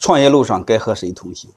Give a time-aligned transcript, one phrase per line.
[0.00, 1.50] 创业路上该和谁同行？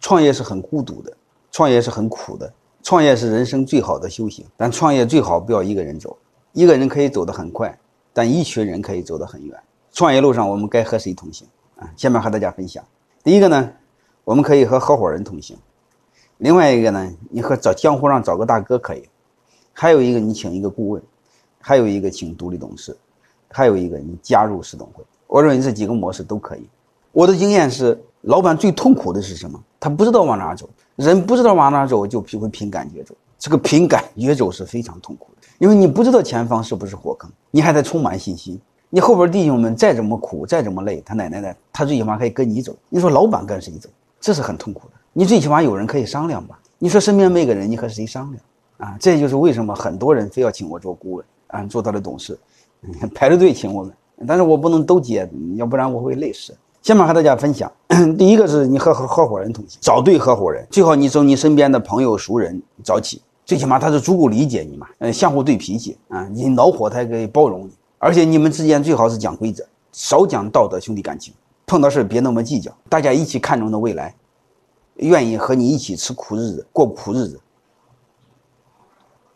[0.00, 1.14] 创业是很孤独的，
[1.52, 2.50] 创业是很苦的，
[2.82, 4.46] 创业是人生最好的修行。
[4.56, 6.16] 但创业最好不要一个人走，
[6.52, 7.78] 一个人可以走得很快，
[8.14, 9.54] 但一群人可以走得很远。
[9.92, 11.92] 创业路上我们该和谁同行啊？
[11.94, 12.82] 下面和大家分享。
[13.22, 13.70] 第一个呢，
[14.24, 15.58] 我们可以和合伙人同行；
[16.38, 19.02] 另外一个呢，你和找江湖上找个大哥可以；
[19.74, 21.02] 还有一个你请一个顾问；
[21.60, 22.94] 还有一个请独立董事；
[23.50, 25.04] 还有一个你加入市董会。
[25.26, 26.66] 我认为这几个模式都可以。
[27.12, 29.60] 我的经验是，老板最痛苦的是什么？
[29.78, 30.68] 他不知道往哪走。
[30.96, 33.14] 人不知道往哪走，就会凭感觉走。
[33.38, 38.60] 这个凭感觉走是非常痛苦的，因为你不知道前方是不是火坑，你还得充满信心。
[38.90, 41.56] 你后边弟兄们再怎么苦，再怎么累，他奶奶的？
[41.72, 42.76] 他最起码可以跟你走。
[42.90, 43.88] 你说老板跟谁走？
[44.20, 44.94] 这是很痛苦的。
[45.12, 46.58] 你最起码有人可以商量吧？
[46.78, 48.44] 你说身边没个人，你和谁商量
[48.76, 48.96] 啊？
[49.00, 52.38] 这就是为什么很多人非要请我做顾问啊，做他的董事，
[53.14, 53.92] 排着队请我们。
[54.26, 56.54] 但是我不能都接，要不然我会累死。
[56.82, 57.70] 下面和大家分享，
[58.16, 71.34] 第一个是你和合合伙人同行，找对合伙人，最好你从你身边的朋友熟人找起，最起码他是足够理解你嘛，嗯，相互对脾气啊，你恼火他可以包容你，而且你们之间最好是讲规则，少讲道德兄弟感情，
[71.66, 74.14] 碰到事别那么计较，大家一起看重的未来，
[74.96, 77.38] 愿意和你一起吃苦日子，过苦日子，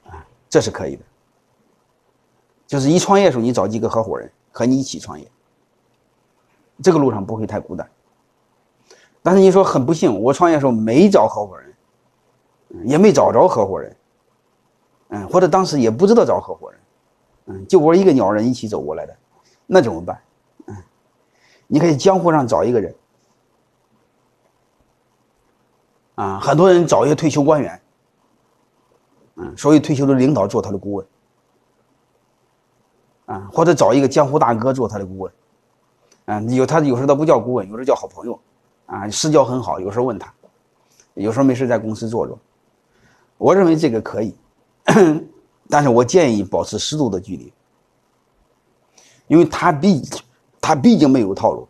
[0.07, 1.03] 啊，这是可以的，
[2.67, 5.31] 就是一创业的时候你找几个合伙人和你一起创业。
[6.83, 7.89] 这个路上不会太孤单，
[9.23, 11.75] 但是你说很不幸，我创业时候没找合伙人，
[12.85, 13.97] 也没找着合伙人，
[15.09, 16.81] 嗯，或者当时也不知道找合伙人，
[17.47, 19.17] 嗯，就我一个鸟人一起走过来的，
[19.67, 20.21] 那怎么办？
[20.67, 20.77] 嗯，
[21.69, 22.95] 你可以江湖上找一个人，
[26.17, 27.81] 啊，很多人找一个退休官员，
[29.37, 31.07] 嗯，所谓退休的领导做他的顾问，
[33.27, 35.33] 啊，或者找一个江湖大哥做他的顾问。
[36.27, 38.41] 嗯，有他有时候他不叫顾问，有时候叫好朋友，
[38.87, 40.33] 啊，私交很好，有时候问他，
[41.15, 42.39] 有时候没事在公司坐坐。
[43.37, 44.35] 我认为这个可以，
[45.69, 47.53] 但是我建议保持适度的距离，
[49.27, 50.03] 因为他毕
[50.61, 51.69] 他毕竟没有套路，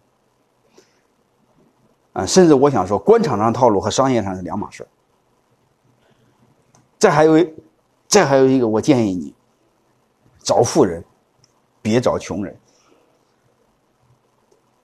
[2.12, 4.86] 啊，甚至我想说，官场上套路和商业上是两码事。
[6.96, 7.46] 再还有，
[8.06, 9.34] 再还有一个，我建议你
[10.38, 11.04] 找富人，
[11.82, 12.56] 别找穷人。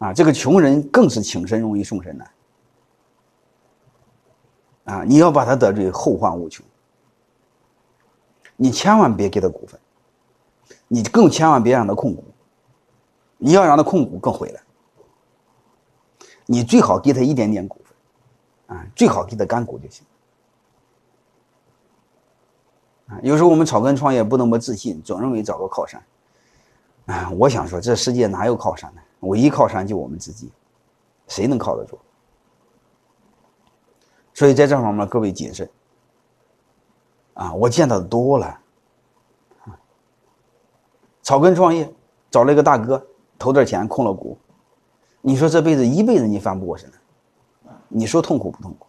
[0.01, 2.31] 啊，这个穷人更是请神容易送神难。
[4.85, 6.65] 啊，你要把他得罪，后患无穷。
[8.57, 9.79] 你千万别给他股份，
[10.89, 12.25] 你更千万别让他控股。
[13.37, 14.61] 你要让他控股更毁了。
[16.47, 20.05] 你最好给他一点点股份，啊，最好给他干股就行。
[23.09, 26.03] 啊，有时候我们草根创业不那么自信，总认为找个靠山。
[27.07, 29.03] 啊，我想说，这世界哪有靠山呢？
[29.21, 30.51] 唯一靠山就我们自己，
[31.29, 31.99] 谁能靠得住？
[34.35, 35.69] 所以在这方面各位谨慎。
[37.35, 38.61] 啊，我见到的多了。
[41.23, 41.91] 草根创业，
[42.31, 43.07] 找了一个大哥，
[43.39, 44.37] 投点钱控了股，
[45.21, 46.97] 你说这辈子一辈子你翻不过身来，
[47.89, 48.87] 你说痛苦不痛苦？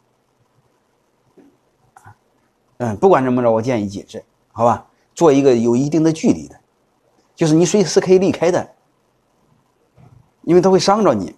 [2.77, 4.87] 嗯，不管怎么着，我建议谨慎，好吧？
[5.13, 6.59] 做一个有一定的距离的，
[7.35, 8.73] 就是你随时可以离开的。
[10.43, 11.35] 因为他会伤着你，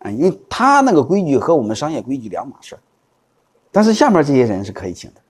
[0.00, 2.78] 啊，因为他那个规矩和我们商业规矩两码事
[3.72, 5.20] 但是下面这些人是可以请的，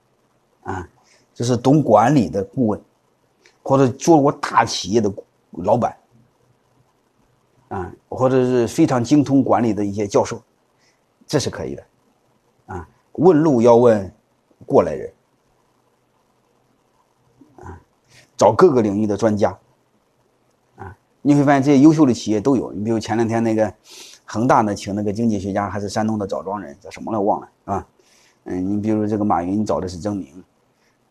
[0.71, 0.89] 啊，
[1.33, 2.81] 就是懂管理的顾问，
[3.63, 5.13] 或者做过大企业的
[5.51, 5.97] 老板，
[7.69, 10.41] 啊，或者是非常精通管理的一些教授，
[11.25, 11.83] 这是可以的，
[12.65, 14.13] 啊，问路要问
[14.65, 15.13] 过来人，
[17.61, 17.79] 啊，
[18.35, 19.57] 找各个领域的专家。
[21.21, 22.71] 你会发现这些优秀的企业都有。
[22.73, 23.71] 你比如前两天那个
[24.25, 27.87] 恒大呢，请那个经济学家，还是山东的枣庄人，叫什么来忘了啊？
[28.45, 30.43] 嗯，你比如这个马云找的是曾明，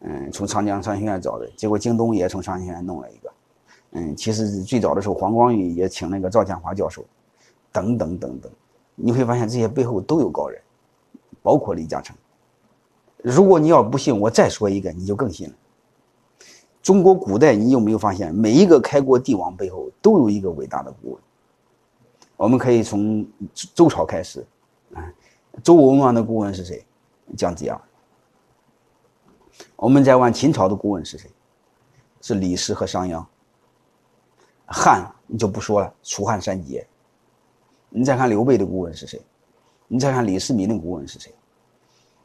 [0.00, 3.32] 嗯，从长江商学院找的，结果京东也从商学院弄了一个。
[3.93, 7.04] 嗯，其实最早的时候黄光裕也请那个赵建华教授，
[7.71, 8.50] 等等等等。
[8.97, 10.60] 你会发现这些背后都有高人，
[11.42, 12.16] 包括李嘉诚。
[13.22, 15.54] 如果你要不信，我再说一个，你就更信了。
[16.91, 21.22] 中国古代，你有没有发现，每一个开国帝王背后都有一个伟大的顾问？
[22.37, 23.25] 我们可以从
[23.77, 24.45] 周朝开始，
[24.92, 24.98] 啊，
[25.63, 26.84] 周文王的顾问是谁？
[27.37, 27.81] 姜子牙。
[29.77, 31.31] 我们再问秦朝的顾问是谁？
[32.22, 33.25] 是李斯和商鞅。
[34.66, 36.84] 汉你就不说了，楚汉三杰。
[37.89, 39.22] 你再看刘备的顾问是谁？
[39.87, 41.33] 你再看李世民的顾问是谁？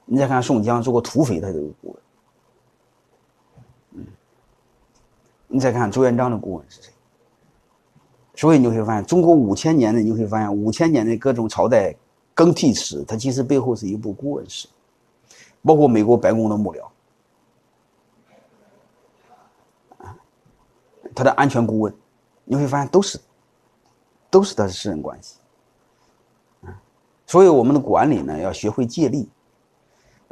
[0.05, 1.97] 你再看宋江做过土匪，他都有顾问。
[5.55, 6.91] 你再看朱元璋的顾问是谁？
[8.35, 11.95] 所以你会发现，中国五千年的，你会发现五千年的各种朝代
[12.33, 14.67] 更替史，它其实背后是一部顾问史，
[15.63, 16.83] 包括美国白宫的幕僚，
[19.99, 20.13] 啊，
[21.15, 21.95] 他的安全顾问，
[22.43, 23.17] 你会发现都是，
[24.29, 25.37] 都是他的私人关系，
[26.65, 26.77] 啊，
[27.25, 29.29] 所以我们的管理呢，要学会借力，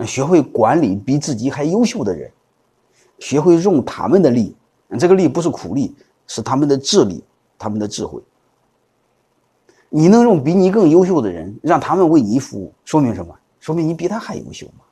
[0.05, 2.29] 学会管理比自己还优秀的人，
[3.19, 4.53] 学会用他们的力，
[4.97, 5.95] 这个力不是苦力，
[6.27, 7.23] 是他们的智力，
[7.57, 8.21] 他们的智慧。
[9.89, 13.35] 你能用比你更优秀的人，让他们为你服务，说明什么？
[13.59, 14.83] 说明你比他还优秀嘛。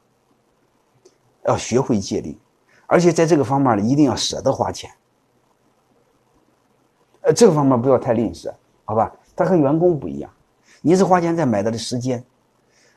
[1.46, 2.38] 要学会借力，
[2.86, 4.92] 而且在这个方面呢，一定要舍得花钱。
[7.22, 8.54] 呃，这个方面不要太吝啬，
[8.86, 9.12] 好吧？
[9.36, 10.32] 他和员工不一样，
[10.82, 12.24] 你是花钱在买他的时间，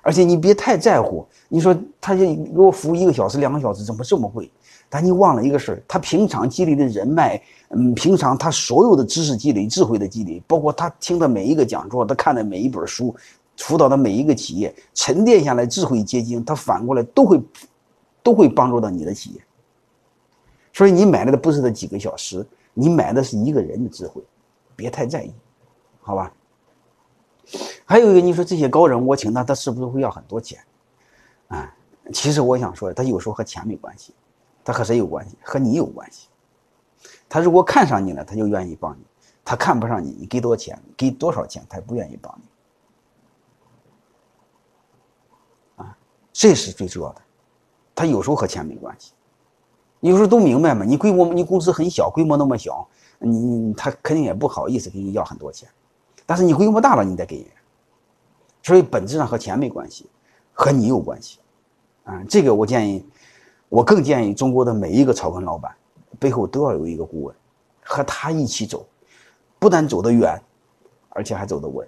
[0.03, 1.27] 而且你别太在乎。
[1.49, 4.51] 你说他就给我服务一个小时、两个小时，怎么这么贵？
[4.88, 7.40] 但你忘了一个事儿，他平常积累的人脉，
[7.70, 13.14] 嗯，平常他所有的知识积累、智慧的积累，包括他听的每一个讲座，他看的每一本书，
[13.56, 17.40] 辅导的每一个企业，沉淀下来智慧结晶，他反过来都会，
[18.22, 19.40] 都会帮助到你的企业。
[20.72, 24.22] 所以你买来的不是这几个小时，你买的是一个人的智慧，
[24.76, 25.32] 别太在意，
[26.00, 26.32] 好吧？
[27.84, 30.58] 还有一个，你说这些高人我请他，他是不是会要很多钱？
[31.48, 31.70] 啊，
[32.12, 34.14] 其实我想说，他有时候和钱没关系。
[34.64, 35.37] 他和谁有关系？
[35.43, 36.28] 和你有关系。
[37.28, 39.02] 他如果看上你了，他就愿意帮你；
[39.44, 42.49] 他看不上你，你给多少钱，给多少钱，他也不愿意帮你。
[45.82, 45.96] 啊，
[46.32, 47.20] 这是最重要的。
[47.94, 49.12] 他有时候和钱没关系，
[50.00, 50.84] 有时候都明白嘛。
[50.84, 52.88] 你规模，你公司很小，规模那么小，
[53.19, 55.69] 你他肯定也不好意思给你要很多钱。
[56.25, 57.50] 但是你规模大了，你得给人。
[58.62, 60.08] 所以本质上和钱没关系，
[60.52, 61.40] 和你有关系。
[62.05, 63.05] 啊，这个我建议。
[63.75, 65.75] 我更建议中国的每一个草根老板，
[66.21, 67.35] 背后都要有一个顾问，
[67.82, 68.87] 和他一起走，
[69.59, 70.41] 不但走得远，
[71.09, 71.85] 而且还走得稳。